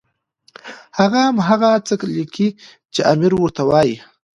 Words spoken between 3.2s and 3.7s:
ورته